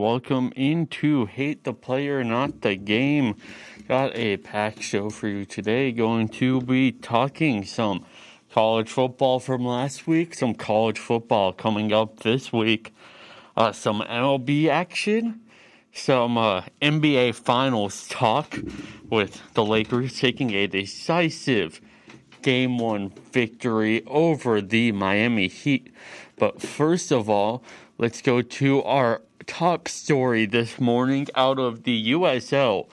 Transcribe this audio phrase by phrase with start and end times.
[0.00, 3.36] Welcome into Hate the Player, Not the Game.
[3.86, 5.92] Got a packed show for you today.
[5.92, 8.06] Going to be talking some
[8.50, 12.94] college football from last week, some college football coming up this week,
[13.58, 15.42] uh, some MLB action,
[15.92, 18.58] some uh, NBA Finals talk
[19.10, 21.78] with the Lakers taking a decisive
[22.40, 25.92] game one victory over the Miami Heat.
[26.38, 27.62] But first of all,
[27.98, 32.88] let's go to our top story this morning out of the USL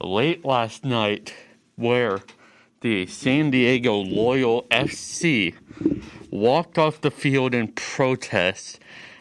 [0.00, 1.34] late last night,
[1.76, 2.20] where
[2.80, 5.54] the San Diego Loyal FC
[6.30, 8.78] walked off the field in protest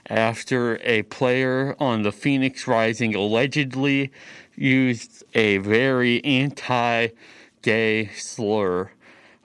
[0.08, 4.12] after a player on the Phoenix Rising allegedly
[4.56, 7.10] used a very anti
[7.62, 8.92] gay slur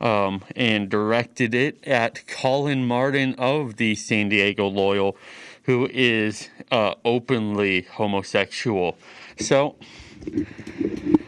[0.00, 5.16] um, and directed it at Colin Martin of the San Diego Loyal,
[5.64, 8.96] who is uh, openly homosexual.
[9.38, 9.76] So,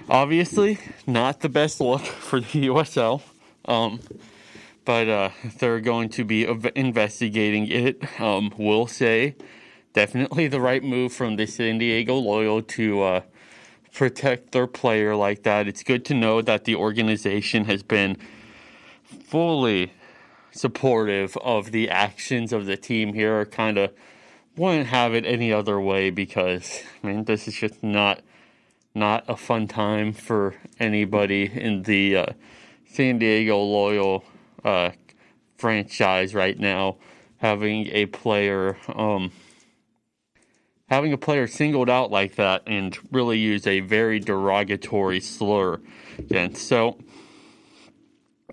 [0.09, 3.23] obviously, not the best look for the USL.
[3.67, 4.01] Um,
[4.85, 8.21] but uh, they're going to be investigating it.
[8.21, 9.37] Um, will say
[9.93, 13.21] definitely the right move from the San Diego Loyal to uh,
[13.93, 15.67] protect their player like that.
[15.67, 18.19] It's good to know that the organization has been
[19.05, 19.93] fully
[20.51, 23.45] supportive of the actions of the team here.
[23.47, 23.93] Kind of
[24.57, 28.21] wouldn't have it any other way because I mean this is just not
[28.95, 32.27] not a fun time for anybody in the uh,
[32.87, 34.25] San Diego Loyal
[34.65, 34.91] uh,
[35.57, 36.97] franchise right now.
[37.39, 39.33] Having a player, um,
[40.89, 45.81] having a player singled out like that and really use a very derogatory slur
[46.19, 46.67] against.
[46.69, 46.99] So,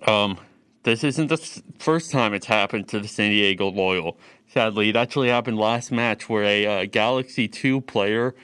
[0.06, 0.38] um,
[0.82, 4.18] this isn't the first time it's happened to the San Diego Loyal.
[4.52, 8.34] Sadly, it actually happened last match where a uh, Galaxy 2 player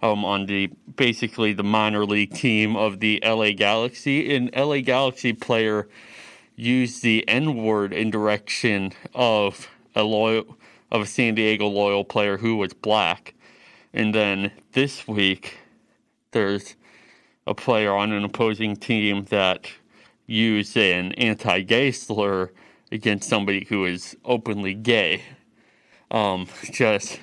[0.00, 5.32] um, on the basically the minor league team of the LA Galaxy, an LA Galaxy
[5.32, 5.88] player
[6.54, 10.56] used the N word in direction of a loyal
[10.92, 13.34] of a San Diego Loyal player who was black.
[13.92, 15.58] And then this week
[16.30, 16.76] there's
[17.44, 19.68] a player on an opposing team that
[20.28, 22.52] used an anti gay slur
[22.92, 25.22] against somebody who is openly gay.
[26.10, 27.20] Um, just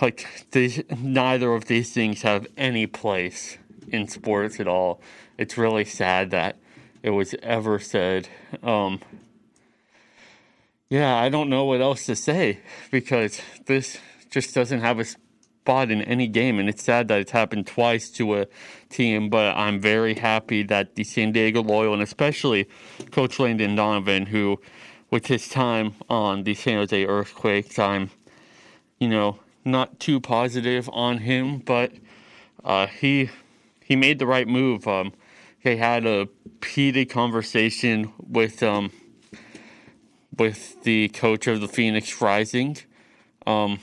[0.00, 5.00] like these, neither of these things have any place in sports at all.
[5.38, 6.56] It's really sad that
[7.02, 8.28] it was ever said.
[8.62, 9.00] Um,
[10.88, 12.60] yeah, I don't know what else to say
[12.90, 13.98] because this
[14.30, 18.10] just doesn't have a spot in any game, and it's sad that it's happened twice
[18.10, 18.46] to a
[18.90, 19.28] team.
[19.28, 22.68] But I'm very happy that the San Diego Loyal and especially
[23.10, 24.60] Coach Landon Donovan, who
[25.14, 28.10] with his time on the San Jose Earthquakes, I'm,
[28.98, 31.92] you know, not too positive on him, but
[32.64, 33.30] uh, he
[33.84, 34.88] he made the right move.
[34.88, 35.12] Um,
[35.60, 36.26] he had a
[36.66, 38.90] heated conversation with um,
[40.36, 42.78] with the coach of the Phoenix Rising,
[43.46, 43.78] um,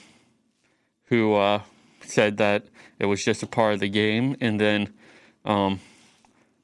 [1.06, 1.62] who uh,
[2.02, 2.66] said that
[3.00, 4.94] it was just a part of the game, and then,
[5.46, 5.80] um,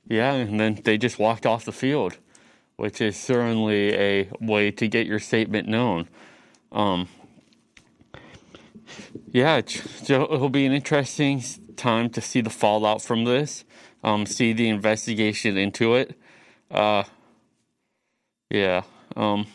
[0.10, 2.18] yeah, and then they just walked off the field,
[2.78, 6.08] which is certainly a way to get your statement known.
[6.72, 7.10] Um,
[9.32, 11.44] yeah, it'll be an interesting
[11.76, 13.66] time to see the fallout from this,
[14.04, 16.18] um, see the investigation into it.
[16.72, 17.04] Uh,
[18.50, 18.84] yeah,
[19.16, 19.48] um,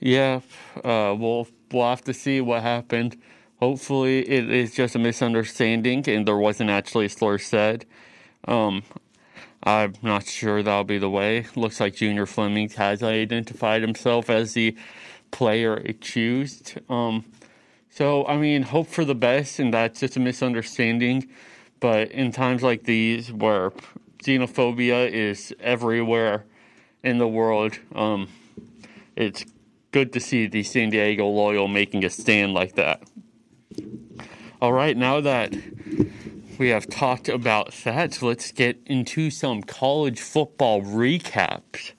[0.00, 0.40] yeah,
[0.82, 3.16] uh, we'll we'll have to see what happened.
[3.58, 7.86] Hopefully, it is just a misunderstanding and there wasn't actually a slur said.
[8.48, 8.82] Um,
[9.64, 11.46] I'm not sure that'll be the way.
[11.54, 14.76] Looks like Junior Flemming has identified himself as the
[15.30, 16.78] player accused.
[16.88, 17.24] Um,
[17.88, 21.28] so, I mean, hope for the best, and that's just a misunderstanding.
[21.78, 23.72] But in times like these, where
[24.22, 26.44] xenophobia is everywhere
[27.04, 28.28] in the world, um,
[29.14, 29.44] it's
[29.92, 33.02] good to see the San Diego Loyal making a stand like that.
[34.60, 35.52] All right, now that
[36.58, 41.92] we have talked about that, let's get into some college football recaps.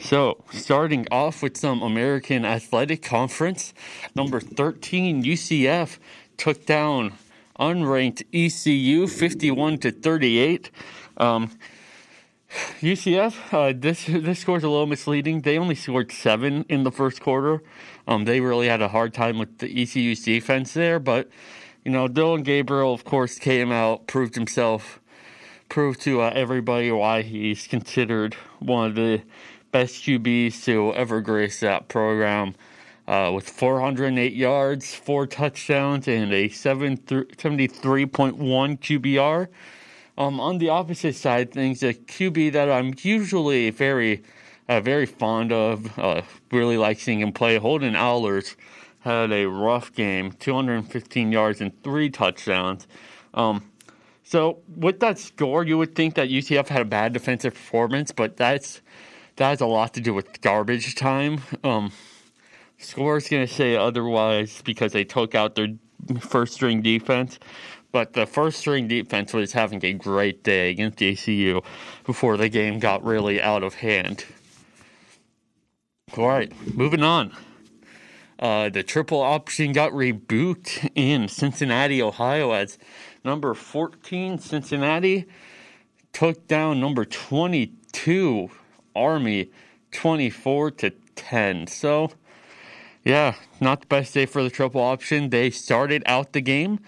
[0.00, 3.74] So, starting off with some American Athletic Conference,
[4.14, 5.98] number 13 UCF
[6.36, 7.14] took down
[7.58, 10.70] unranked ECU 51 to 38.
[11.16, 11.50] Um,
[12.80, 15.42] UCF, uh, this this score's a little misleading.
[15.42, 17.62] They only scored seven in the first quarter.
[18.06, 21.28] Um, they really had a hard time with the ECU's defense there, but
[21.88, 25.00] you know, Dillon Gabriel, of course, came out, proved himself,
[25.70, 29.22] proved to uh, everybody why he's considered one of the
[29.72, 32.54] best QBs to ever grace that program.
[33.06, 37.30] uh, with 408 yards, four touchdowns, and a 73.1
[38.36, 39.48] QBR.
[40.18, 44.22] Um, on the opposite side, things a QB that I'm usually very,
[44.68, 46.20] uh, very fond of, uh,
[46.52, 47.56] really like seeing him play.
[47.56, 48.56] Holton Ahlers
[49.00, 52.86] had a rough game, 215 yards and three touchdowns.
[53.34, 53.70] Um,
[54.24, 58.36] so with that score, you would think that UCF had a bad defensive performance, but
[58.36, 58.82] that's
[59.36, 61.40] that has a lot to do with garbage time.
[61.62, 61.92] Um,
[62.76, 65.68] score is going to say otherwise because they took out their
[66.20, 67.38] first string defense,
[67.92, 71.62] but the first string defense was having a great day against ECU
[72.04, 74.24] before the game got really out of hand.
[76.16, 77.34] All right, moving on.
[78.38, 82.78] Uh, the triple option got rebuked in Cincinnati, Ohio, as
[83.24, 85.26] number 14 Cincinnati
[86.12, 88.50] took down number 22
[88.94, 89.50] Army
[89.90, 91.66] 24 to 10.
[91.66, 92.10] So,
[93.04, 95.30] yeah, not the best day for the triple option.
[95.30, 96.78] They started out the game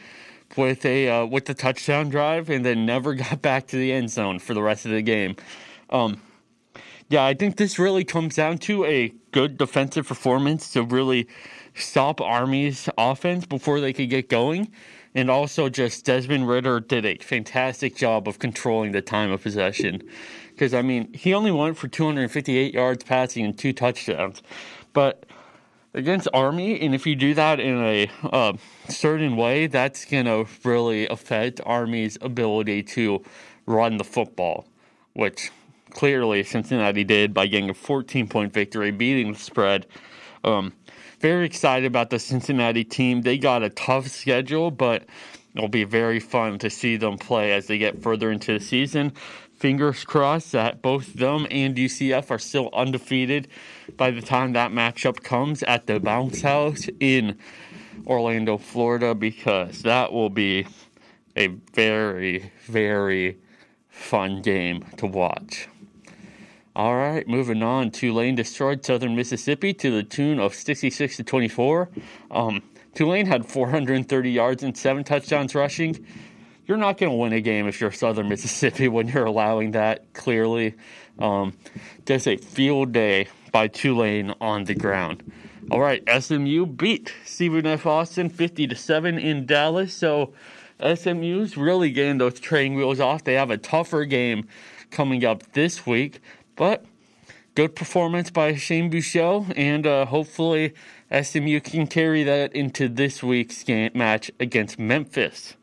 [0.57, 4.11] with a uh, with the touchdown drive and then never got back to the end
[4.11, 5.37] zone for the rest of the game.
[5.91, 6.21] Um,
[7.11, 11.27] yeah, I think this really comes down to a good defensive performance to really
[11.75, 14.71] stop Army's offense before they could get going.
[15.13, 20.05] And also, just Desmond Ridder did a fantastic job of controlling the time of possession.
[20.51, 24.41] Because, I mean, he only went for 258 yards passing and two touchdowns.
[24.93, 25.27] But
[25.93, 28.53] against Army, and if you do that in a uh,
[28.89, 33.25] certain way, that's going to really affect Army's ability to
[33.67, 34.69] run the football,
[35.15, 35.51] which
[35.91, 39.87] clearly Cincinnati did by getting a 14 point victory, beating the spread.
[40.45, 40.73] Um,
[41.21, 43.23] very excited about the Cincinnati team.
[43.23, 45.05] They got a tough schedule, but
[45.55, 49.13] it'll be very fun to see them play as they get further into the season.
[49.55, 53.49] Fingers crossed that both them and UCF are still undefeated
[53.99, 57.39] by the time that matchup comes at the Bounce House in
[58.07, 60.67] Orlando, Florida, because that will be
[61.37, 63.39] a very, very
[63.91, 65.69] fun game to watch.
[66.77, 67.91] All right, moving on.
[67.91, 71.91] Tulane destroyed Southern Mississippi to the tune of 66 to 24.
[72.31, 72.63] Um,
[72.95, 76.07] Tulane had 430 yards and seven touchdowns rushing.
[76.67, 80.13] You're not going to win a game if you're Southern Mississippi when you're allowing that.
[80.13, 80.75] Clearly,
[81.19, 81.55] um,
[82.07, 85.25] just a field day by Tulane on the ground.
[85.73, 87.87] All right, SMU beat Stephen F.
[87.87, 89.93] Austin 50 to seven in Dallas.
[89.93, 90.35] So
[90.81, 93.25] SMU's really getting those training wheels off.
[93.25, 94.47] They have a tougher game
[94.91, 96.21] coming up this week.
[96.61, 96.85] But
[97.55, 100.75] good performance by Shane Buechele, and uh, hopefully
[101.11, 105.57] SMU can carry that into this week's game, match against Memphis.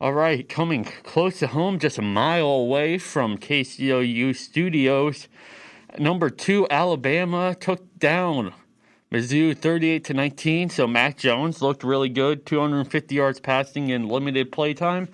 [0.00, 5.26] All right, coming close to home, just a mile away from KCOU Studios.
[5.98, 8.52] Number two, Alabama took down
[9.10, 10.70] Mizzou 38 to 19.
[10.70, 15.08] So Mac Jones looked really good, 250 yards passing in limited playtime.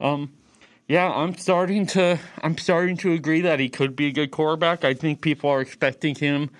[0.00, 0.30] Um,
[0.88, 4.84] yeah, I'm starting to I'm starting to agree that he could be a good quarterback.
[4.84, 6.50] I think people are expecting him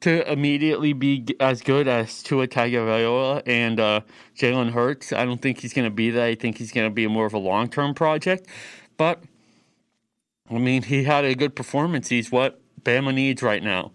[0.00, 4.00] to immediately be as good as Tua Tagovailoa and uh,
[4.36, 5.12] Jalen Hurts.
[5.12, 6.22] I don't think he's going to be that.
[6.22, 8.46] I think he's going to be more of a long term project.
[8.96, 9.22] But
[10.50, 12.08] I mean, he had a good performance.
[12.08, 13.92] He's what Bama needs right now.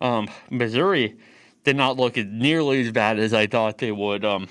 [0.00, 1.16] Um, Missouri
[1.62, 4.24] did not look nearly as bad as I thought they would.
[4.24, 4.48] Um,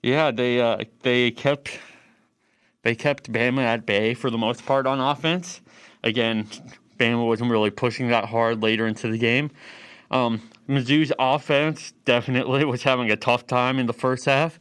[0.00, 1.80] yeah, they uh, they kept
[2.84, 5.60] they kept Bama at bay for the most part on offense.
[6.04, 6.46] Again,
[6.98, 9.50] Bama wasn't really pushing that hard later into the game.
[10.10, 14.60] Um, Mizzou's offense definitely was having a tough time in the first half,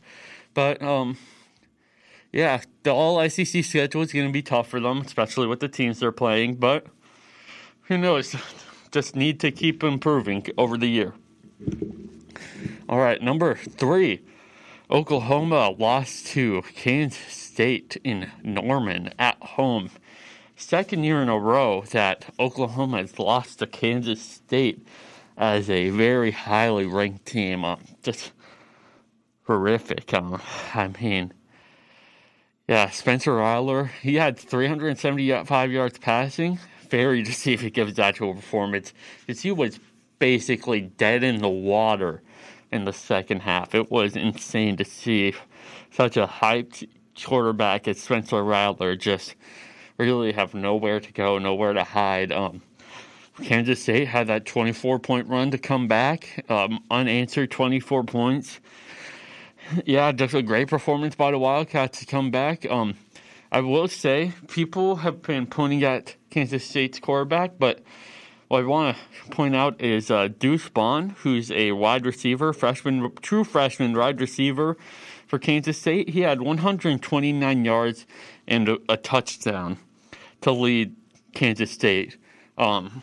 [0.53, 1.18] but um,
[2.32, 5.68] yeah, the All SEC schedule is going to be tough for them, especially with the
[5.68, 6.56] teams they're playing.
[6.56, 6.88] But
[7.84, 8.36] who knows?
[8.92, 11.13] Just need to keep improving over the year.
[12.88, 14.22] All right, number three,
[14.89, 19.91] Oklahoma lost to Kansas State in Norman at home.
[20.55, 24.88] Second year in a row that Oklahoma has lost to Kansas State
[25.38, 27.63] as a very highly ranked team.
[27.63, 28.31] Um, just
[29.43, 30.12] horrific.
[30.15, 30.41] Um,
[30.74, 31.31] I mean,
[32.67, 36.57] yeah, Spencer Rattler, he had 375 yards passing.
[36.89, 38.95] Very to see if he gives actual performance.
[39.27, 39.79] Because he was
[40.17, 42.24] basically dead in the water
[42.72, 43.75] in the second half.
[43.75, 45.36] It was insane to see
[45.91, 46.88] such a hyped
[47.22, 49.36] quarterback as Spencer Rattler just
[49.98, 52.32] really have nowhere to go, nowhere to hide.
[52.32, 52.62] Um,
[53.41, 58.60] Kansas State had that 24 point run to come back, um, unanswered 24 points.
[59.86, 62.70] Yeah, just a great performance by the Wildcats to come back.
[62.70, 62.96] Um,
[63.51, 67.82] I will say people have been pointing at Kansas State's quarterback, but
[68.50, 73.12] what I want to point out is uh, Deuce Vaughn, who's a wide receiver, freshman,
[73.22, 74.77] true freshman wide receiver
[75.34, 76.10] for Kansas State.
[76.10, 78.06] He had 129 yards
[78.48, 79.80] and a, a touchdown
[80.42, 80.96] to lead
[81.34, 82.18] Kansas State.
[82.56, 83.02] Um,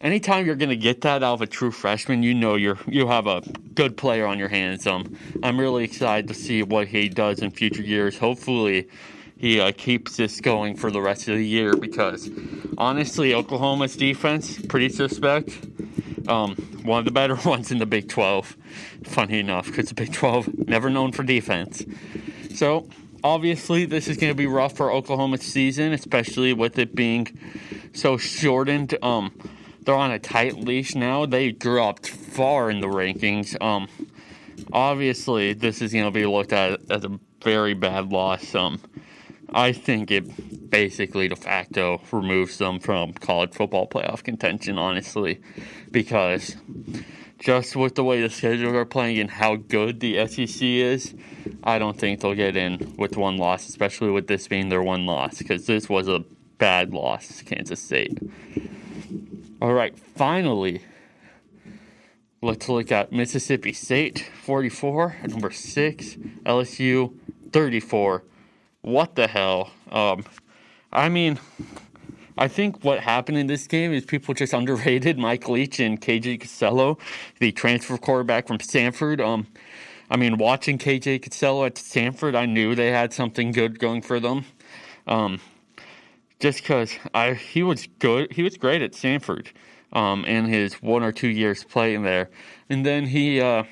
[0.00, 3.06] anytime you're going to get that out of a true freshman, you know you're you
[3.06, 3.42] have a
[3.74, 4.86] good player on your hands.
[4.86, 8.16] Um, I'm really excited to see what he does in future years.
[8.16, 8.88] Hopefully,
[9.36, 12.30] he uh, keeps this going for the rest of the year because
[12.78, 15.50] honestly, Oklahoma's defense pretty suspect.
[16.28, 18.56] Um, one of the better ones in the Big 12.
[19.04, 21.84] Funny enough, because the Big 12 never known for defense.
[22.54, 22.88] So
[23.22, 27.28] obviously, this is going to be rough for Oklahoma's season, especially with it being
[27.92, 28.96] so shortened.
[29.02, 29.32] Um,
[29.82, 31.26] they're on a tight leash now.
[31.26, 33.60] They dropped far in the rankings.
[33.62, 33.88] Um,
[34.72, 38.54] obviously, this is going to be looked at as a very bad loss.
[38.54, 38.80] Um,
[39.50, 40.24] I think it
[40.70, 45.40] basically de facto removes them from college football playoff contention, honestly,
[45.90, 46.56] because
[47.38, 51.14] just with the way the schedules are playing and how good the SEC is,
[51.62, 55.06] I don't think they'll get in with one loss, especially with this being their one
[55.06, 56.24] loss, because this was a
[56.58, 58.18] bad loss to Kansas State.
[59.60, 60.82] All right, finally,
[62.42, 67.14] let's look at Mississippi State 44, number 6, LSU
[67.52, 68.22] 34
[68.86, 69.72] what the hell?
[69.90, 70.24] Um,
[70.92, 71.38] I mean,
[72.38, 76.40] I think what happened in this game is people just underrated Mike Leach and KJ
[76.40, 76.98] Costello,
[77.38, 79.20] the transfer quarterback from Stanford.
[79.20, 79.46] Um,
[80.10, 84.20] I mean, watching KJ Costello at Stanford, I knew they had something good going for
[84.20, 84.44] them.
[85.06, 85.40] Um,
[86.38, 89.50] just because I he was good, he was great at Stanford
[89.92, 92.28] um, in his one or two years playing there,
[92.68, 93.64] and then he uh,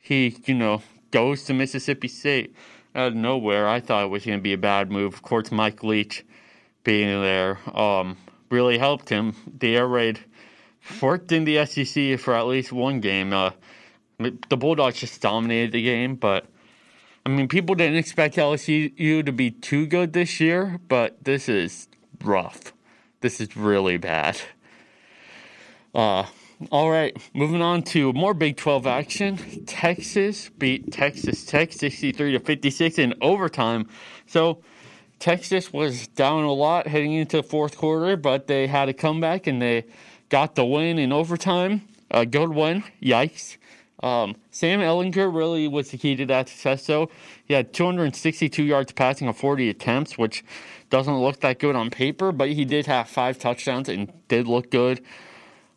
[0.00, 2.54] he you know goes to Mississippi State
[2.94, 3.68] out of nowhere.
[3.68, 5.14] I thought it was going to be a bad move.
[5.14, 6.24] Of course, Mike Leach
[6.84, 8.16] being there um,
[8.50, 9.34] really helped him.
[9.58, 10.20] The air raid
[11.02, 13.32] worked in the SEC for at least one game.
[13.32, 13.50] Uh,
[14.18, 16.46] the Bulldogs just dominated the game, but
[17.24, 21.88] I mean, people didn't expect LSU to be too good this year, but this is
[22.24, 22.72] rough.
[23.20, 24.40] This is really bad.
[25.94, 26.24] Uh,
[26.72, 29.64] all right, moving on to more Big 12 action.
[29.64, 33.88] Texas beat Texas Tech 63 to 56 in overtime.
[34.26, 34.62] So
[35.20, 39.46] Texas was down a lot heading into the fourth quarter, but they had a comeback
[39.46, 39.86] and they
[40.30, 41.82] got the win in overtime.
[42.10, 42.82] A good one.
[43.00, 43.56] Yikes.
[44.02, 47.08] Um, Sam Ehlinger really was the key to that success, though.
[47.44, 50.44] He had 262 yards passing on 40 attempts, which
[50.90, 54.70] doesn't look that good on paper, but he did have five touchdowns and did look
[54.70, 55.04] good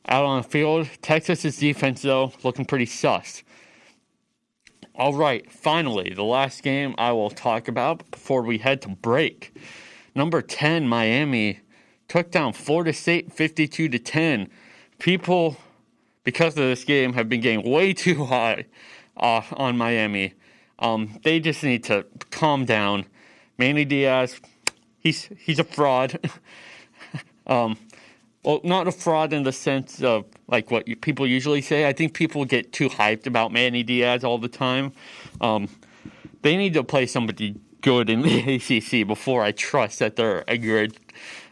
[0.07, 0.87] out on the field.
[1.01, 3.43] Texas's defense, though, looking pretty sus.
[4.95, 9.55] All right, finally, the last game I will talk about before we head to break.
[10.13, 11.61] Number 10, Miami,
[12.07, 14.49] took down Florida State 52 to 10.
[14.99, 15.55] People,
[16.23, 18.65] because of this game, have been getting way too high
[19.15, 20.33] uh, on Miami.
[20.79, 23.05] Um, they just need to calm down.
[23.57, 24.41] Manny Diaz,
[24.99, 26.19] he's he's a fraud.
[27.47, 27.77] um,
[28.43, 31.87] well, not a fraud in the sense of like what people usually say.
[31.87, 34.93] I think people get too hyped about Manny Diaz all the time.
[35.39, 35.69] Um,
[36.41, 40.97] they need to play somebody good in the ACC before I trust that they're good,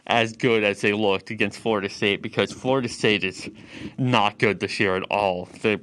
[0.06, 3.48] as good as they looked against Florida State because Florida State is
[3.98, 5.48] not good this year at all.
[5.62, 5.80] The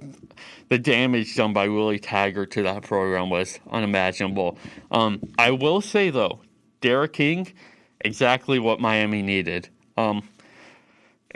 [0.69, 4.57] the damage done by Willie Taggart to that program was unimaginable.
[4.91, 6.41] Um, I will say though,
[6.81, 7.53] D'Eriq King,
[8.01, 9.69] exactly what Miami needed.
[9.95, 10.27] Um,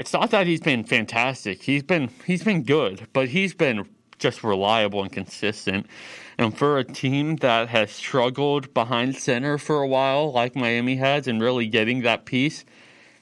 [0.01, 1.62] it's not that he's been fantastic.
[1.62, 5.86] He's been he's been good, but he's been just reliable and consistent.
[6.39, 11.27] And for a team that has struggled behind center for a while, like Miami has,
[11.27, 12.65] and really getting that piece,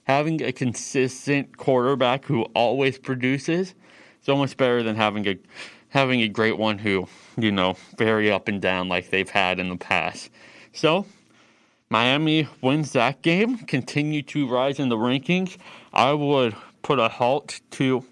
[0.06, 3.76] having a consistent quarterback who always produces
[4.22, 5.38] is almost better than having a
[5.90, 9.68] having a great one who, you know, very up and down like they've had in
[9.68, 10.30] the past.
[10.72, 11.06] So
[11.90, 15.58] Miami wins that game, continue to rise in the rankings.
[15.92, 18.06] I would put a halt to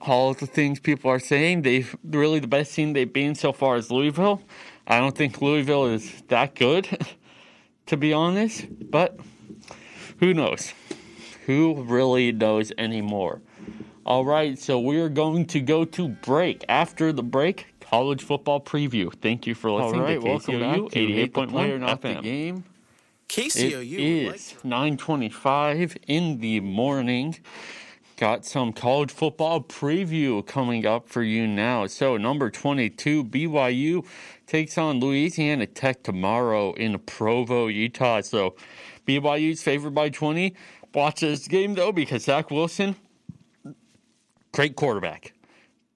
[0.00, 1.62] all of the things people are saying.
[1.62, 4.42] They've really the best team they've been so far is Louisville.
[4.86, 6.88] I don't think Louisville is that good,
[7.86, 9.18] to be honest, but
[10.20, 10.72] who knows?
[11.46, 13.40] Who really knows anymore?
[14.06, 16.64] All right, so we're going to go to break.
[16.68, 19.12] After the break, college football preview.
[19.20, 22.62] Thank you for listening All right, to welcome KCOU back to 88.1 At the FM.
[23.28, 24.26] It KCOU.
[24.26, 27.36] would is 9:25 in the morning.
[28.16, 31.88] Got some college football preview coming up for you now.
[31.88, 34.06] So, number 22 BYU
[34.46, 38.20] takes on Louisiana Tech tomorrow in Provo, Utah.
[38.20, 38.54] So,
[39.06, 40.54] BYU's favored by 20.
[40.94, 42.94] watch this game though because Zach Wilson,
[44.52, 45.32] great quarterback,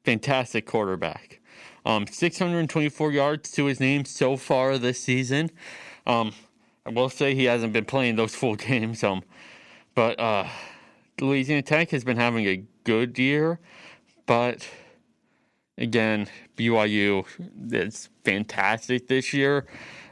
[0.05, 1.41] fantastic quarterback.
[1.87, 5.51] Um, 624 yards to his name so far this season.
[6.07, 6.33] Um,
[6.89, 9.05] I will say he hasn't been playing those full games.
[9.05, 9.23] Um,
[9.95, 10.49] but uh,
[11.21, 13.61] Louisiana Tech has been having a good year,
[14.25, 14.67] but
[15.77, 17.27] again, BYU
[17.71, 19.67] is fantastic this year.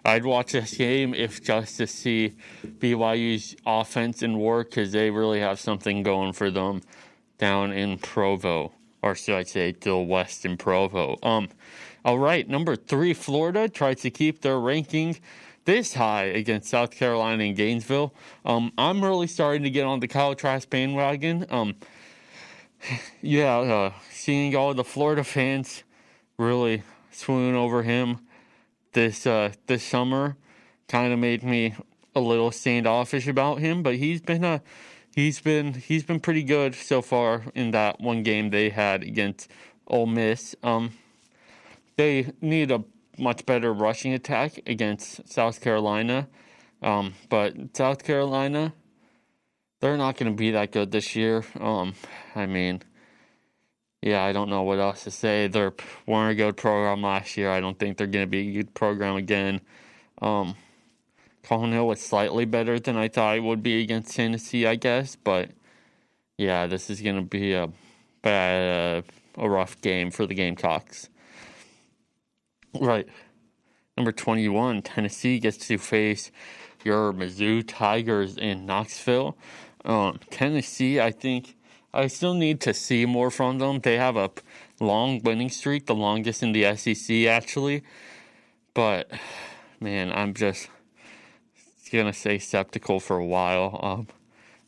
[0.04, 5.40] I'd watch this game if just to see BYU's offense and work because they really
[5.40, 6.82] have something going for them
[7.38, 11.16] down in Provo or should I say, to west in Provo.
[11.22, 11.48] Um,
[12.04, 15.18] all right, number three, Florida tries to keep their ranking
[15.66, 18.14] this high against South Carolina and Gainesville.
[18.44, 21.46] Um, I'm really starting to get on the Kyle Trask bandwagon.
[21.50, 21.74] Um,
[23.20, 25.82] yeah, uh, seeing all the Florida fans
[26.38, 28.20] really swoon over him
[28.92, 30.36] this uh, this summer
[30.88, 31.74] kind of made me
[32.14, 33.82] a little standoffish about him.
[33.82, 34.62] But he's been a
[35.14, 39.50] he's been he's been pretty good so far in that one game they had against
[39.86, 40.56] Ole Miss.
[40.62, 40.92] Um,
[41.96, 42.84] they need a
[43.18, 46.28] much better rushing attack against South Carolina,
[46.82, 48.72] um, but South Carolina,
[49.80, 51.44] they're not going to be that good this year.
[51.60, 51.94] Um,
[52.34, 52.82] I mean,
[54.02, 55.48] yeah, I don't know what else to say.
[55.48, 55.70] They
[56.06, 57.50] weren't a good program last year.
[57.50, 59.60] I don't think they're going to be a good program again.
[60.22, 60.54] Um,
[61.42, 65.16] Collin Hill was slightly better than I thought it would be against Tennessee, I guess.
[65.16, 65.50] But
[66.38, 67.68] yeah, this is going to be a
[68.22, 69.04] bad,
[69.38, 71.08] uh, a rough game for the Gamecocks.
[72.80, 73.06] Right.
[73.96, 76.30] Number 21, Tennessee gets to face
[76.84, 79.36] your Mizzou Tigers in Knoxville.
[79.84, 81.56] Um, Tennessee, I think
[81.94, 83.80] I still need to see more from them.
[83.80, 84.30] They have a
[84.80, 87.82] long winning streak, the longest in the SEC, actually.
[88.74, 89.10] But,
[89.80, 90.68] man, I'm just
[91.90, 93.80] gonna say skeptical for a while.
[93.82, 94.08] Um,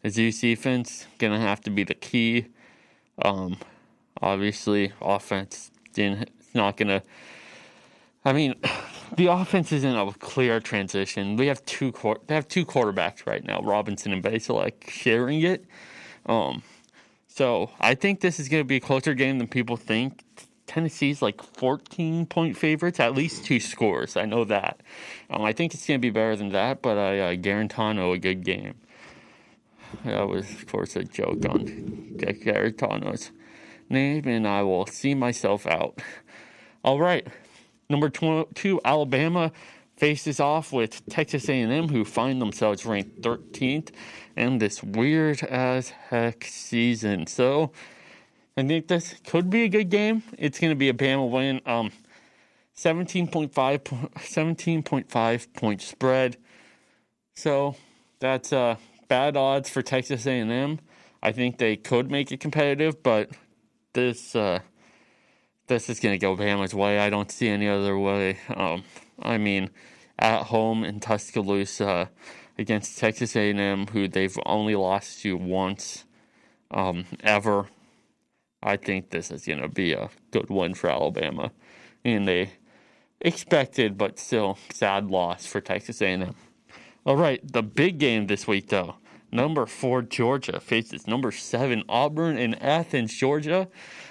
[0.08, 2.46] Zeus defense gonna have to be the key.
[3.22, 3.58] Um,
[4.22, 7.02] obviously, offense didn't it's not gonna.
[8.28, 8.54] I mean,
[9.16, 11.36] the offense is in a clear transition.
[11.36, 11.92] We have two
[12.26, 15.64] they have two quarterbacks right now, Robinson and Bazelak, sharing it.
[16.26, 16.62] Um,
[17.26, 20.24] so I think this is going to be a closer game than people think.
[20.66, 24.14] Tennessee's like 14 point favorites, at least two scores.
[24.14, 24.82] I know that.
[25.30, 28.18] Um, I think it's going to be better than that, but I uh, Guarantano a
[28.18, 28.74] good game.
[30.04, 31.64] That was, of course, a joke on
[32.18, 33.30] Guarantano's
[33.88, 36.02] name, and I will see myself out.
[36.84, 37.26] All right,
[37.88, 39.52] number two, Alabama
[39.96, 43.90] faces off with Texas A&M, who find themselves ranked 13th
[44.36, 47.26] in this weird as heck season.
[47.26, 47.72] So
[48.56, 50.22] I think this could be a good game.
[50.38, 51.60] It's going to be a Bama win.
[51.66, 51.90] Um,
[52.76, 56.36] 17.5, 17.5 point spread.
[57.34, 57.74] So
[58.20, 58.76] that's uh,
[59.08, 60.78] bad odds for Texas A&M.
[61.20, 63.30] I think they could make it competitive, but
[63.94, 64.60] this uh,
[65.68, 66.98] this is going to go Bama's way.
[66.98, 68.38] I don't see any other way.
[68.54, 68.84] Um,
[69.20, 69.70] I mean,
[70.18, 72.10] at home in Tuscaloosa
[72.58, 76.04] against Texas A&M, who they've only lost to once
[76.70, 77.68] um, ever
[78.62, 81.52] I think this is going to be a good one for Alabama,
[82.04, 82.50] and a
[83.20, 86.34] expected but still sad loss for Texas A&M.
[87.04, 88.96] All right, the big game this week though.
[89.30, 93.68] Number four Georgia faces number seven Auburn in Athens, Georgia.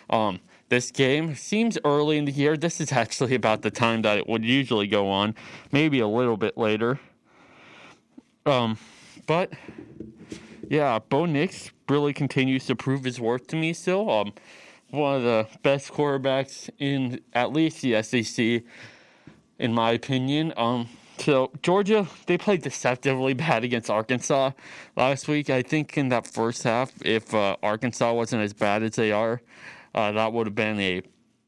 [0.09, 2.57] Um, this game seems early in the year.
[2.57, 5.35] This is actually about the time that it would usually go on,
[5.71, 6.99] maybe a little bit later.
[8.45, 8.77] Um,
[9.25, 9.53] but
[10.69, 14.09] yeah, Bo Nix really continues to prove his worth to me still.
[14.09, 14.33] Um,
[14.89, 18.63] one of the best quarterbacks in at least the SEC,
[19.59, 20.53] in my opinion.
[20.55, 24.51] Um, so Georgia, they played deceptively bad against Arkansas
[24.95, 25.49] last week.
[25.49, 29.41] I think in that first half, if uh, Arkansas wasn't as bad as they are,
[29.95, 31.01] uh, that would have been a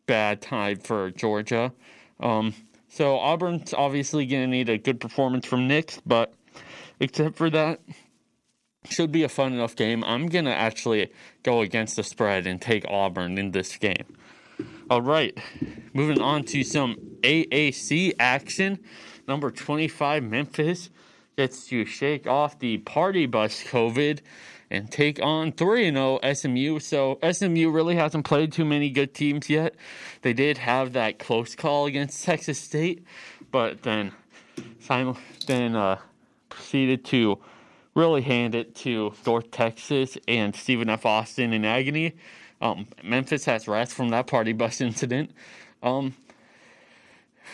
[0.06, 1.72] bad time for Georgia.
[2.20, 2.54] Um,
[2.88, 6.34] so Auburn's obviously going to need a good performance from Nix, but
[7.00, 7.80] except for that,
[8.90, 10.04] should be a fun enough game.
[10.04, 11.12] I'm going to actually
[11.44, 14.06] go against the spread and take Auburn in this game.
[14.90, 15.38] All right,
[15.94, 18.80] moving on to some AAC action.
[19.28, 20.90] Number 25, Memphis
[21.38, 24.22] gets to shake off the party bus COVID
[24.72, 26.80] and take on 3 0 SMU.
[26.80, 29.76] So SMU really hasn't played too many good teams yet.
[30.22, 33.04] They did have that close call against Texas State,
[33.52, 34.12] but then,
[34.80, 35.16] Simon
[35.48, 36.00] then uh,
[36.50, 37.40] proceeded to
[37.96, 41.06] really hand it to North Texas and Stephen F.
[41.06, 42.16] Austin in agony.
[42.62, 45.32] Um, Memphis has rest from that party bus incident.
[45.82, 46.14] Um,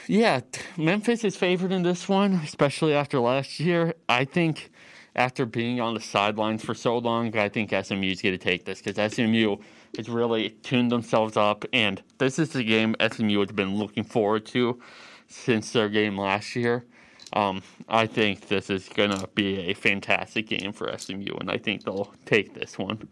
[0.07, 0.41] yeah,
[0.77, 3.93] Memphis is favored in this one, especially after last year.
[4.09, 4.71] I think
[5.15, 8.65] after being on the sidelines for so long, I think SMU is going to take
[8.65, 9.57] this because SMU
[9.97, 14.45] has really tuned themselves up, and this is the game SMU has been looking forward
[14.47, 14.79] to
[15.27, 16.85] since their game last year.
[17.33, 21.57] Um, I think this is going to be a fantastic game for SMU, and I
[21.57, 23.07] think they'll take this one.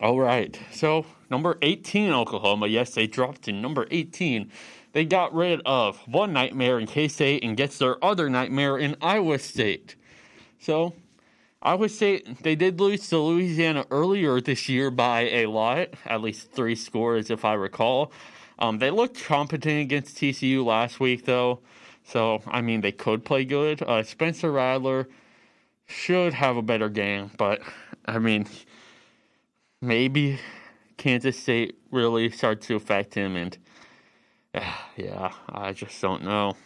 [0.00, 4.50] All right, so number 18 Oklahoma, yes, they dropped to number 18
[4.92, 8.96] they got rid of one nightmare in K State and gets their other nightmare in
[9.00, 9.96] Iowa State.
[10.58, 10.94] So,
[11.62, 16.52] Iowa State, they did lose to Louisiana earlier this year by a lot, at least
[16.52, 18.12] three scores, if I recall.
[18.58, 21.60] Um, they looked competent against TCU last week, though.
[22.04, 23.82] So, I mean, they could play good.
[23.82, 25.08] Uh, Spencer Rattler
[25.86, 27.60] should have a better game, but,
[28.06, 28.46] I mean,
[29.80, 30.38] maybe
[30.96, 33.56] Kansas State really starts to affect him and
[34.96, 36.56] yeah, I just don't know.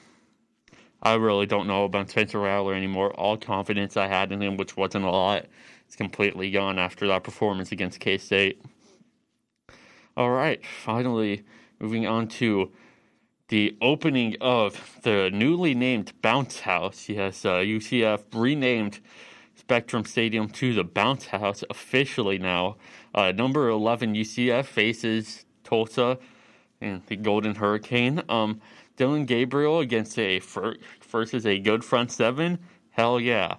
[1.03, 3.13] I really don't know about Spencer Rattler anymore.
[3.15, 5.47] All confidence I had in him, which wasn't a lot,
[5.89, 8.63] is completely gone after that performance against K State.
[10.17, 11.43] All right, finally,
[11.81, 12.71] moving on to
[13.49, 17.09] the opening of the newly named Bounce House.
[17.09, 19.01] Yes, uh, UCF renamed
[19.57, 22.77] Spectrum Stadium to the Bounce House officially now.
[23.15, 26.19] Uh, number 11 UCF faces Tulsa
[26.83, 28.23] and the Golden Hurricane.
[28.29, 28.61] Um,
[28.97, 32.59] Dillon Gabriel against a versus a good front seven.
[32.91, 33.57] Hell yeah.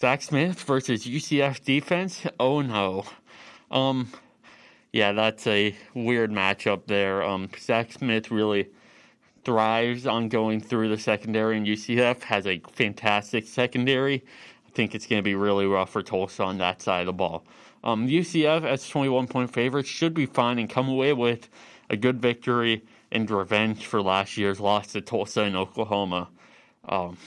[0.00, 2.22] Zach Smith versus UCF defense.
[2.38, 3.04] Oh no.
[3.70, 4.08] Um,
[4.92, 7.22] yeah, that's a weird matchup there.
[7.22, 8.68] Um, Zach Smith really
[9.44, 14.24] thrives on going through the secondary, and UCF has a fantastic secondary.
[14.66, 17.12] I think it's going to be really rough for Tulsa on that side of the
[17.12, 17.44] ball.
[17.82, 21.48] Um, UCF as 21 point favorites should be fine and come away with
[21.90, 26.30] a good victory and revenge for last year's loss to Tulsa in Oklahoma.
[26.88, 27.18] Um,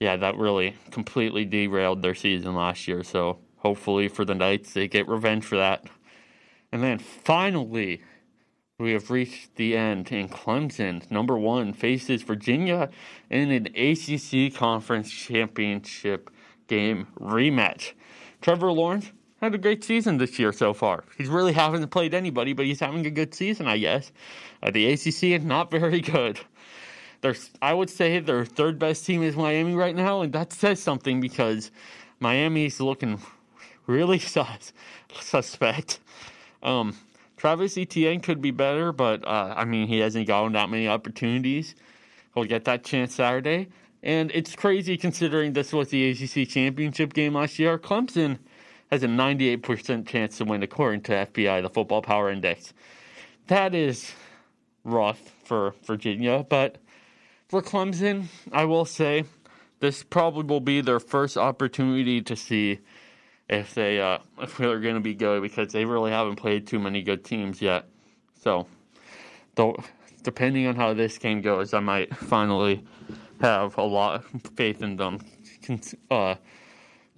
[0.00, 3.04] yeah, that really completely derailed their season last year.
[3.04, 5.84] So hopefully for the Knights, they get revenge for that.
[6.72, 8.02] And then finally,
[8.78, 12.90] we have reached the end, and Clemson, number one, faces Virginia
[13.28, 16.30] in an ACC Conference Championship
[16.68, 17.92] game rematch.
[18.40, 21.04] Trevor Lawrence had a great season this year so far.
[21.16, 24.10] He's really haven't played anybody, but he's having a good season, I guess.
[24.62, 26.40] Uh, the ACC is not very good.
[27.20, 30.80] There's, I would say their third best team is Miami right now, and that says
[30.80, 31.70] something because
[32.20, 33.20] Miami's looking
[33.86, 34.72] really sus-
[35.20, 36.00] suspect.
[36.62, 36.96] Um,
[37.36, 41.76] Travis Etienne could be better, but uh, I mean he hasn't gotten that many opportunities.
[42.34, 43.68] He'll get that chance Saturday,
[44.02, 47.78] and it's crazy considering this was the ACC championship game last year.
[47.78, 48.38] Clemson
[48.90, 52.72] has a 98% chance to win according to FPI, the Football Power Index.
[53.48, 54.12] That is
[54.84, 56.78] rough for Virginia, but
[57.48, 59.24] for Clemson, I will say
[59.80, 62.80] this probably will be their first opportunity to see
[63.48, 66.78] if they uh, if they're going to be good because they really haven't played too
[66.78, 67.86] many good teams yet.
[68.42, 68.66] So,
[69.54, 69.82] though,
[70.22, 72.84] depending on how this game goes, I might finally
[73.40, 75.20] have a lot of faith in them.
[76.10, 76.34] Uh,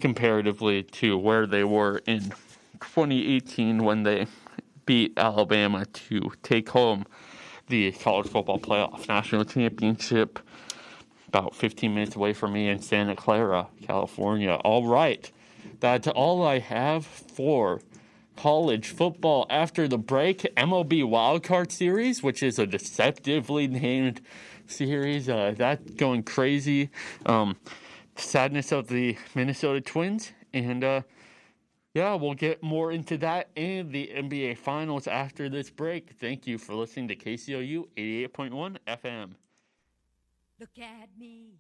[0.01, 2.33] comparatively to where they were in
[2.81, 4.27] 2018 when they
[4.87, 7.05] beat Alabama to take home
[7.69, 10.41] the college football playoff national championship
[11.29, 14.55] about 15 minutes away from me in Santa Clara, California.
[14.65, 15.31] All right,
[15.79, 17.81] that's all I have for
[18.37, 20.41] college football after the break.
[20.57, 24.21] MLB Wildcard Series, which is a deceptively named
[24.67, 26.91] series, uh, that's going crazy.
[27.27, 27.57] Um,
[28.21, 30.33] sadness of the Minnesota Twins.
[30.53, 31.03] And uh,
[31.95, 36.13] yeah, we'll get more into that and the NBA Finals after this break.
[36.19, 39.31] Thank you for listening to KCOU 88.1 FM.
[40.59, 41.55] Look at me.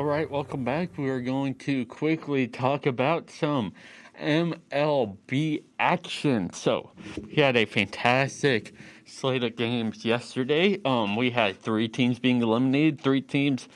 [0.00, 0.96] All right, welcome back.
[0.96, 3.74] We are going to quickly talk about some
[4.18, 6.50] MLB action.
[6.54, 8.72] So, we had a fantastic
[9.04, 10.80] slate of games yesterday.
[10.86, 13.68] Um, we had three teams being eliminated, three teams,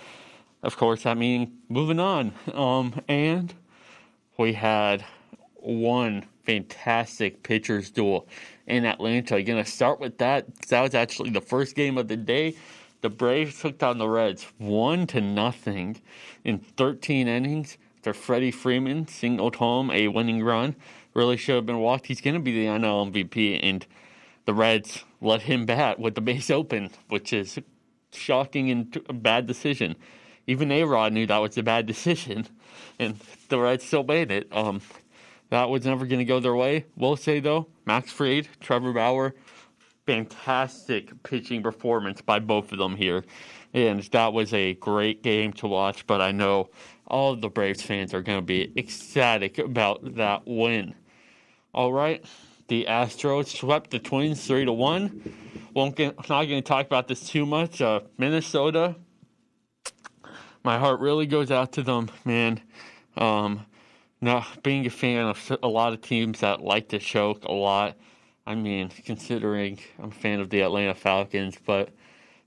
[0.63, 2.33] of course, that meaning moving on.
[2.55, 3.53] Um, and
[4.39, 5.05] we had
[5.57, 8.27] one fantastic pitchers duel
[8.67, 9.43] in Atlanta.
[9.43, 10.47] Going to start with that.
[10.69, 12.57] That was actually the first game of the day.
[13.05, 16.01] The Braves took down the Reds one to nothing
[16.43, 17.77] in 13 innings.
[17.99, 20.75] After Freddie Freeman singled home a winning run,
[21.13, 22.07] really should have been walked.
[22.07, 23.87] He's going to be the NL MVP, and
[24.47, 27.59] the Reds let him bat with the base open, which is
[28.11, 29.97] shocking and a bad decision.
[30.47, 32.47] even A Rod knew that was a bad decision,
[32.99, 34.49] and the Reds still made it.
[34.51, 34.81] Um,
[35.51, 36.87] that was never going to go their way.
[36.97, 39.35] We'll say though, Max Fried, Trevor Bauer,
[40.07, 43.25] fantastic pitching performance by both of them here,
[43.73, 46.07] and that was a great game to watch.
[46.07, 46.71] But I know
[47.07, 50.95] all the Braves fans are going to be ecstatic about that win.
[51.73, 52.25] All right,
[52.69, 55.35] the Astros swept the Twins three to one.
[55.75, 57.83] Won't get, not going to talk about this too much.
[57.83, 58.95] Uh, Minnesota,
[60.63, 62.61] my heart really goes out to them, man.
[63.17, 63.67] Um,
[64.21, 67.97] now, being a fan of a lot of teams that like to choke a lot.
[68.47, 71.91] I mean, considering I'm a fan of the Atlanta Falcons, but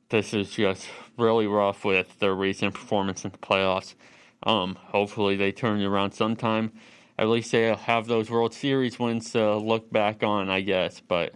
[0.10, 3.96] this is just really rough with their recent performance in the playoffs.
[4.44, 6.72] Um, hopefully, they turn it around sometime.
[7.18, 11.02] At least they'll have those World Series wins to look back on, I guess.
[11.02, 11.34] But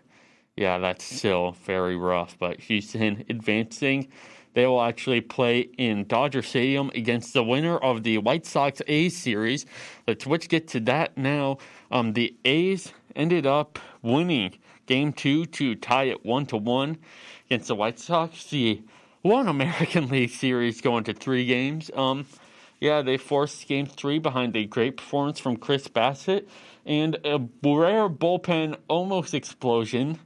[0.55, 2.37] yeah, that's still very rough.
[2.37, 4.09] But Houston advancing.
[4.53, 9.15] They will actually play in Dodger Stadium against the winner of the White Sox A's
[9.15, 9.65] series.
[10.07, 11.57] Let's which get to that now.
[11.89, 14.53] Um, the A's ended up winning
[14.85, 16.97] game two to tie it one to one
[17.45, 18.49] against the White Sox.
[18.49, 18.81] The
[19.21, 21.91] one American League series going to three games.
[21.95, 22.25] Um,
[22.79, 26.47] yeah, they forced game three behind a great performance from Chris Bassitt
[26.85, 30.19] and a rare bullpen almost explosion.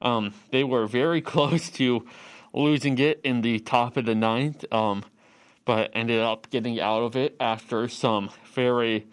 [0.00, 2.06] Um, they were very close to
[2.54, 5.04] losing it in the top of the ninth, um,
[5.64, 9.06] but ended up getting out of it after some very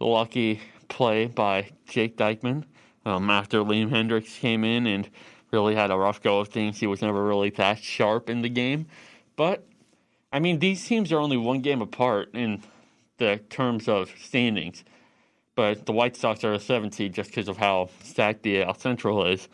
[0.00, 2.64] lucky play by Jake Diekman.
[3.06, 5.08] Um, after Liam Hendriks came in and
[5.50, 8.50] really had a rough go of things, he was never really that sharp in the
[8.50, 8.86] game.
[9.36, 9.66] But
[10.32, 12.62] I mean, these teams are only one game apart in
[13.16, 14.84] the terms of standings.
[15.54, 18.74] But the White Sox are a seven seed just because of how stacked the AL
[18.74, 19.48] Central is.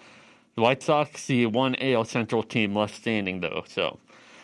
[0.55, 3.99] The White Sox see one AL Central team left standing, though, so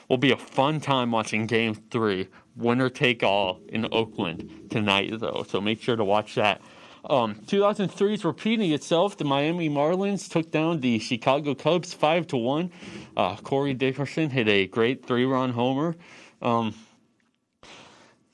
[0.08, 5.44] will be a fun time watching Game Three, winner take all in Oakland tonight, though.
[5.48, 6.60] So make sure to watch that.
[7.04, 9.16] Um, 2003 is repeating itself.
[9.16, 12.70] The Miami Marlins took down the Chicago Cubs five to one.
[13.16, 15.96] Uh, Corey Dickerson hit a great three-run homer.
[16.40, 16.74] Um,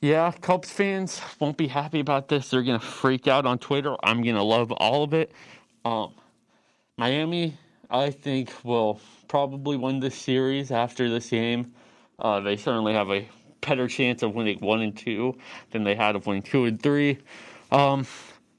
[0.00, 2.50] yeah, Cubs fans won't be happy about this.
[2.50, 3.96] They're gonna freak out on Twitter.
[4.02, 5.32] I'm gonna love all of it.
[5.84, 6.12] Um,
[6.96, 7.56] Miami
[7.90, 11.72] I think will probably win this series after this game.
[12.18, 13.26] Uh, they certainly have a
[13.62, 15.38] better chance of winning one and two
[15.70, 17.18] than they had of winning two and three.
[17.70, 18.06] Um,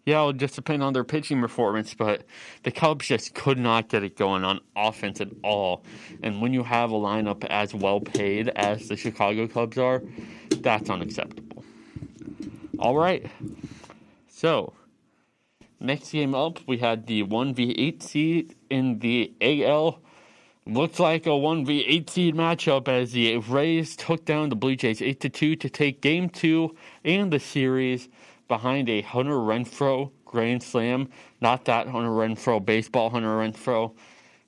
[0.10, 2.26] yeah, it'll just depend on their pitching performance, but
[2.64, 5.84] the Cubs just could not get it going on offense at all.
[6.24, 10.02] And when you have a lineup as well paid as the Chicago Cubs are,
[10.58, 11.64] that's unacceptable.
[12.80, 13.30] All right.
[14.28, 14.74] So,
[15.82, 20.02] Next game up, we had the 1v8 seed in the AL.
[20.68, 25.34] Looks like a 1v8 seed matchup as the Rays took down the Blue Jays 8
[25.34, 28.10] 2 to take game two and the series
[28.50, 31.10] behind a Hunter Renfroe grand slam.
[31.40, 33.94] Not that Hunter Renfrow baseball, Hunter Renfroe.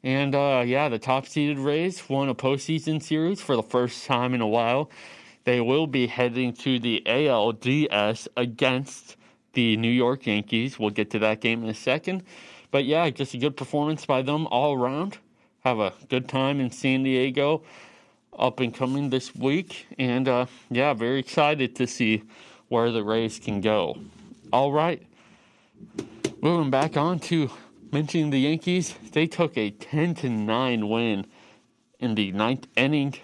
[0.03, 4.33] And uh, yeah, the top seeded Rays won a postseason series for the first time
[4.33, 4.89] in a while.
[5.43, 9.15] They will be heading to the ALDS against
[9.53, 10.77] the New York Yankees.
[10.77, 12.23] We'll get to that game in a second.
[12.69, 15.17] But yeah, just a good performance by them all around.
[15.63, 17.63] Have a good time in San Diego
[18.37, 19.87] up and coming this week.
[19.99, 22.23] And uh, yeah, very excited to see
[22.71, 23.99] where the Rays can go.
[24.53, 25.03] All right.
[26.41, 27.51] Moving back on to
[27.91, 31.25] mentioning the Yankees, they took a 10 to 9 win
[31.99, 33.15] in the ninth inning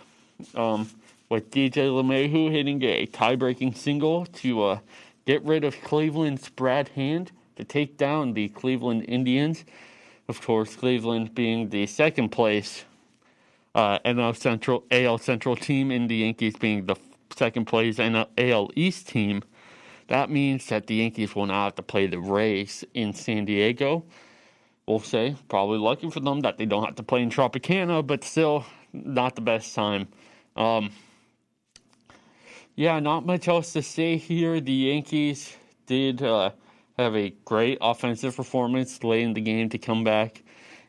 [0.53, 0.89] um,
[1.29, 4.79] with DJ LeMahieu hitting a tie breaking single to uh,
[5.25, 9.63] get rid of Cleveland's Brad Hand to take down the Cleveland Indians.
[10.27, 12.83] Of course, Cleveland being the second place
[13.73, 16.95] uh, NL Central AL Central team, and the Yankees being the
[17.37, 19.43] second place AL East team.
[20.07, 24.05] That means that the Yankees will now have to play the Rays in San Diego.
[24.87, 28.23] We'll say probably lucky for them that they don't have to play in Tropicana, but
[28.23, 30.07] still not the best time.
[30.55, 30.91] Um,
[32.75, 34.61] yeah, not much else to say here.
[34.61, 36.51] The Yankees did uh,
[36.97, 40.41] have a great offensive performance late in the game to come back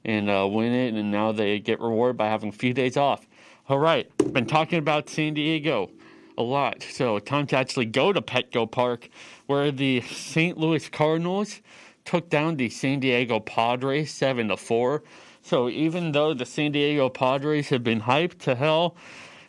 [0.05, 3.27] and uh, win it, and now they get rewarded by having a few days off.
[3.69, 5.91] All right, been talking about San Diego
[6.38, 9.11] a lot, so time to actually go to Petco Park,
[9.46, 10.57] where the St.
[10.57, 11.61] Louis Cardinals
[12.07, 15.03] took down the San Diego Padres seven to four.
[15.42, 18.96] So even though the San Diego Padres have been hyped to hell,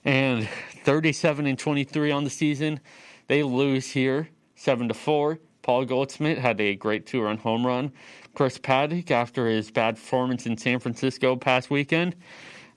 [0.05, 0.47] and
[0.83, 2.79] 37 and 23 on the season.
[3.27, 5.39] They lose here 7 to 4.
[5.61, 7.91] Paul Goldschmidt had a great two run home run.
[8.33, 12.15] Chris Paddack, after his bad performance in San Francisco past weekend,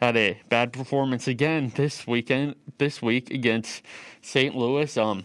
[0.02, 2.56] had a bad performance again this weekend.
[2.78, 3.82] This week against
[4.20, 4.52] St.
[4.56, 4.96] Louis.
[4.96, 5.24] Um,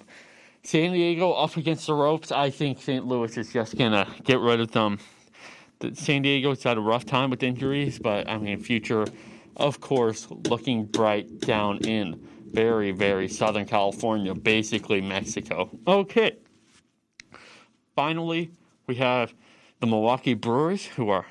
[0.62, 2.32] San Diego up against the ropes.
[2.32, 3.04] I think St.
[3.04, 5.00] Louis is just gonna get rid of them.
[5.94, 9.08] San Diego's had a rough time with injuries, but I mean, future,
[9.56, 15.72] of course, looking bright down in very, very Southern California, basically Mexico.
[15.88, 16.38] Okay.
[17.96, 18.52] Finally,
[18.86, 19.34] we have
[19.80, 21.26] the Milwaukee Brewers, who are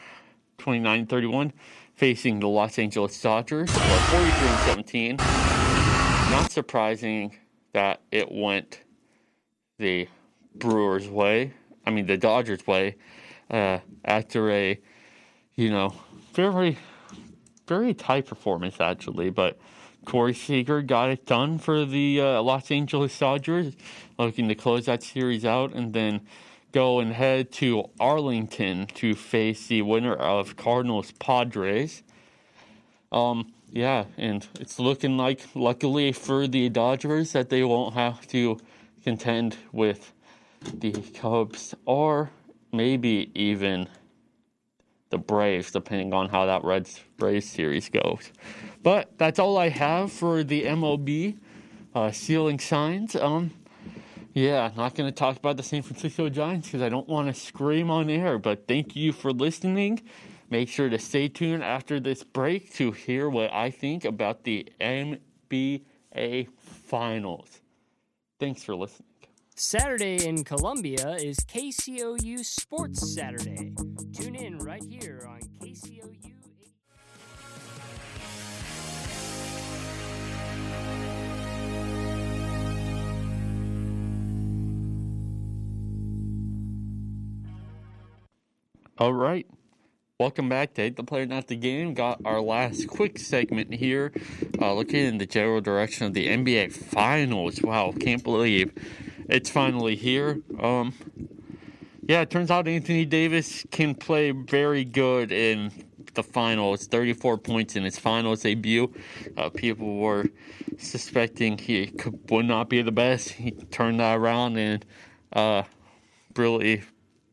[0.58, 1.52] 29 31,
[1.96, 4.32] facing the Los Angeles Dodgers, who are 43
[4.66, 5.16] 17.
[5.16, 7.36] Not surprising
[7.72, 8.82] that it went
[9.78, 10.08] the
[10.54, 11.52] Brewers' way.
[11.86, 12.96] I mean, the Dodgers' way.
[13.50, 14.78] Uh, after a,
[15.54, 15.94] you know,
[16.34, 16.78] very,
[17.68, 19.58] very tight performance actually, but
[20.04, 23.74] Corey Seager got it done for the uh, Los Angeles Dodgers,
[24.18, 26.22] looking to close that series out, and then
[26.76, 32.02] go and head to Arlington to face the winner of Cardinals Padres.
[33.10, 38.58] Um, yeah, and it's looking like, luckily for the Dodgers, that they won't have to
[39.02, 40.12] contend with
[40.74, 42.30] the Cubs or
[42.74, 43.88] maybe even
[45.08, 48.30] the Braves, depending on how that Reds Braves series goes.
[48.82, 51.38] But that's all I have for the MLB
[51.94, 53.16] uh, ceiling signs.
[53.16, 53.52] Um,
[54.36, 57.40] yeah, not going to talk about the San Francisco Giants because I don't want to
[57.40, 58.38] scream on air.
[58.38, 60.02] But thank you for listening.
[60.50, 64.68] Make sure to stay tuned after this break to hear what I think about the
[64.78, 67.62] NBA Finals.
[68.38, 69.08] Thanks for listening.
[69.54, 73.72] Saturday in Columbia is KCOU Sports Saturday.
[74.12, 75.15] Tune in right here
[88.98, 89.46] All right.
[90.18, 91.92] Welcome back to Hate The Player Not the Game.
[91.92, 94.10] Got our last quick segment here,
[94.58, 97.60] uh, looking in the general direction of the NBA Finals.
[97.60, 98.72] Wow, can't believe
[99.28, 100.40] it's finally here.
[100.58, 100.94] Um,
[102.08, 105.72] yeah, it turns out Anthony Davis can play very good in
[106.14, 106.86] the finals.
[106.86, 108.90] 34 points in his finals debut.
[109.36, 110.24] Uh, people were
[110.78, 113.28] suspecting he could, would not be the best.
[113.28, 114.86] He turned that around and
[115.34, 115.64] uh,
[116.34, 116.82] really,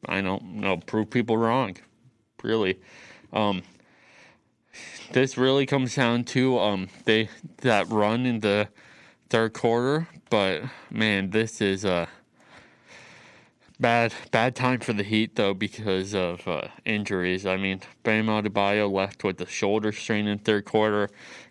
[0.08, 1.78] I don't know, prove people wrong
[2.44, 2.80] really.
[3.32, 3.64] Um,
[5.12, 8.68] this really comes down to um, they that run in the
[9.30, 12.08] third quarter, but man, this is a
[13.80, 17.46] bad bad time for the Heat though because of uh, injuries.
[17.46, 21.10] I mean, Bam Adebayo left with a shoulder strain in third quarter.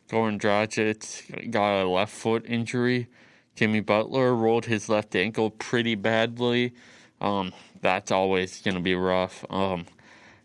[0.09, 3.09] Goran Dragic got a left foot injury.
[3.55, 6.75] Jimmy Butler rolled his left ankle pretty badly.
[7.21, 9.45] Um, that's always going to be rough.
[9.51, 9.85] Um,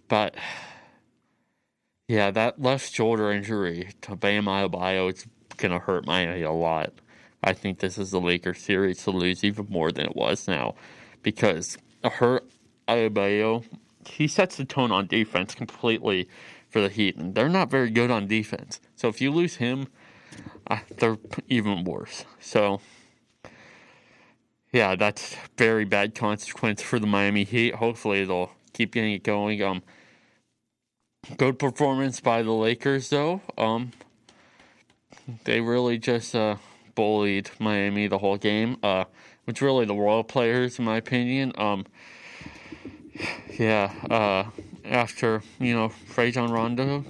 [0.09, 0.35] but
[2.07, 5.25] yeah, that left shoulder injury to Bam Adebayo is
[5.57, 6.93] gonna hurt Miami a lot.
[7.43, 10.75] I think this is the Lakers series to lose even more than it was now,
[11.21, 12.45] because a hurt
[12.87, 13.65] Adebayo,
[14.07, 16.29] he sets the tone on defense completely
[16.69, 18.79] for the Heat, and they're not very good on defense.
[18.95, 19.87] So if you lose him,
[20.67, 21.17] uh, they're
[21.49, 22.23] even worse.
[22.39, 22.79] So
[24.71, 27.75] yeah, that's very bad consequence for the Miami Heat.
[27.75, 29.61] Hopefully they'll keep getting it going.
[29.61, 29.83] Um,
[31.37, 33.41] good performance by the Lakers, though.
[33.57, 33.91] Um,
[35.43, 36.57] they really just uh,
[36.95, 38.77] bullied Miami the whole game.
[38.83, 39.05] Uh,
[39.47, 41.53] which really the role players, in my opinion.
[41.57, 41.85] Um,
[43.57, 43.93] yeah.
[44.09, 44.49] Uh,
[44.83, 47.05] after you know Rajon Rondo,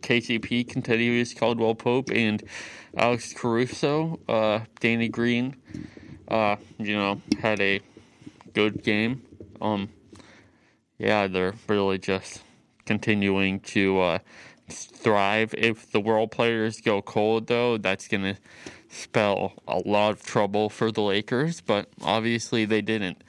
[0.00, 2.44] KCP continues Caldwell Pope and
[2.96, 5.56] Alex Caruso, uh, Danny Green,
[6.28, 7.80] uh, you know, had a
[8.52, 9.22] good game.
[9.60, 9.88] Um,
[10.98, 12.42] yeah, they're really just
[12.86, 14.18] continuing to uh,
[14.68, 15.54] thrive.
[15.56, 18.36] If the world players go cold, though, that's going to
[18.88, 21.60] spell a lot of trouble for the Lakers.
[21.60, 23.22] But obviously, they didn't.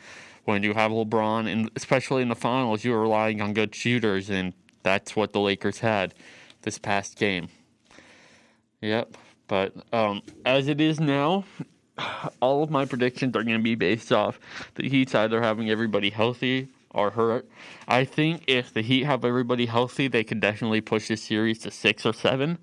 [0.45, 4.53] When you have LeBron, and especially in the finals, you're relying on good shooters, and
[4.83, 6.13] that's what the Lakers had
[6.61, 7.47] this past game.
[8.81, 9.17] Yep.
[9.47, 11.45] But um, as it is now,
[12.41, 14.39] all of my predictions are going to be based off
[14.75, 17.47] the Heat's either having everybody healthy or hurt.
[17.87, 21.71] I think if the Heat have everybody healthy, they could definitely push this series to
[21.71, 22.57] six or seven.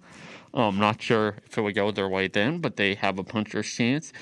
[0.55, 3.24] I'm um, not sure if it would go their way then, but they have a
[3.24, 4.12] puncher's chance.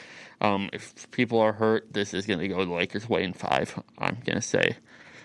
[0.41, 3.83] Um, if people are hurt, this is going to go the Lakers' way in five.
[3.99, 4.77] I'm going to say,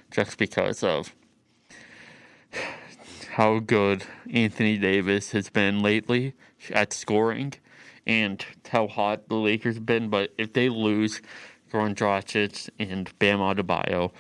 [0.09, 1.13] just because of
[3.31, 6.33] how good Anthony Davis has been lately
[6.71, 7.53] at scoring
[8.07, 10.09] and how hot the Lakers have been.
[10.09, 11.21] But if they lose
[11.71, 14.11] Goran Dragic and Bam Adebayo,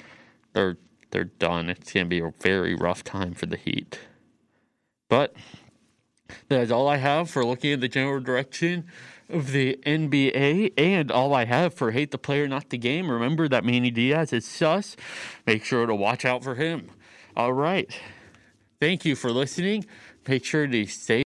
[0.53, 0.77] they're
[1.11, 1.69] they're done.
[1.69, 3.99] It's gonna be a very rough time for the Heat.
[5.09, 5.35] But
[6.49, 8.85] That is all I have for looking at the general direction
[9.29, 13.09] of the NBA and all I have for hate the player, not the game.
[13.09, 14.95] Remember that Manny Diaz is sus.
[15.45, 16.89] Make sure to watch out for him.
[17.35, 17.89] All right.
[18.79, 19.85] Thank you for listening.
[20.27, 21.23] Make sure to stay.